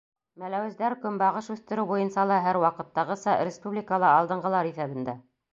Мәләүездәр 0.43 0.95
көнбағыш 1.03 1.49
үҫтереү 1.57 1.85
буйынса 1.93 2.25
ла, 2.31 2.39
һәр 2.47 2.61
ваҡыттағыса, 2.65 3.39
республикала 3.51 4.13
алдынғылар 4.19 4.73
иҫәбендә. 4.75 5.19